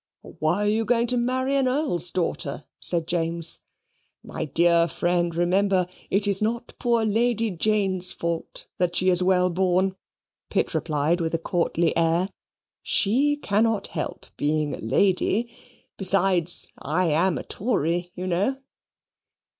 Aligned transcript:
"Why 0.23 0.63
are 0.63 0.67
you 0.67 0.83
going 0.83 1.05
to 1.07 1.15
marry 1.17 1.55
an 1.55 1.67
Earl's 1.67 2.09
daughter?" 2.09 2.65
said 2.79 3.05
James. 3.05 3.59
"My 4.23 4.45
dear 4.45 4.87
friend, 4.87 5.35
remember 5.35 5.85
it 6.09 6.27
is 6.27 6.41
not 6.41 6.73
poor 6.79 7.05
Lady 7.05 7.51
Jane's 7.51 8.11
fault 8.11 8.65
that 8.79 8.95
she 8.95 9.09
is 9.11 9.21
well 9.21 9.51
born," 9.51 9.95
Pitt 10.49 10.73
replied, 10.73 11.21
with 11.21 11.35
a 11.35 11.37
courtly 11.37 11.95
air. 11.95 12.29
"She 12.81 13.35
cannot 13.35 13.85
help 13.89 14.25
being 14.37 14.73
a 14.73 14.79
lady. 14.79 15.51
Besides, 15.99 16.71
I 16.79 17.05
am 17.05 17.37
a 17.37 17.43
Tory, 17.43 18.11
you 18.15 18.25
know." 18.25 18.57